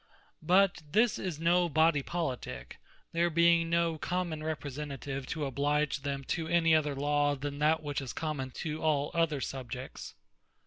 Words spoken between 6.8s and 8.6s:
Law, than that which is common